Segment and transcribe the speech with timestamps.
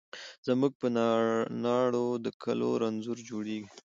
[0.47, 0.87] زموږ په
[1.63, 3.69] ناړو د کلو رنځور جوړیږي